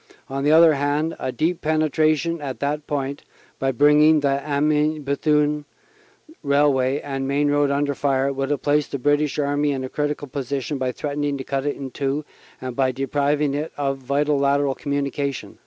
On 0.29 0.43
the 0.43 0.51
other 0.51 0.73
hand, 0.73 1.15
a 1.19 1.31
deep 1.31 1.61
penetra 1.61 2.15
tion 2.17 2.41
at 2.41 2.59
that 2.59 2.87
point, 2.87 3.21
by 3.59 3.71
bringing 3.71 4.21
the 4.21 4.41
Amiens 4.43 4.97
Bethune 5.05 5.65
railway 6.41 6.99
and 7.01 7.27
main 7.27 7.51
road 7.51 7.69
under 7.69 7.93
fire, 7.93 8.33
would 8.33 8.49
have 8.49 8.63
placed 8.63 8.91
the 8.93 8.97
British 8.97 9.37
Army 9.37 9.73
in 9.73 9.83
a 9.83 9.89
critical 9.89 10.27
position 10.27 10.79
by 10.79 10.91
threatening 10.91 11.37
to 11.37 11.43
cut 11.43 11.67
it 11.67 11.75
in 11.75 11.91
two 11.91 12.25
and 12.59 12.75
by 12.75 12.91
depriving 12.91 13.53
it 13.53 13.71
of 13.77 13.99
vital 13.99 14.39
lateral 14.39 14.73
communication. 14.73 15.59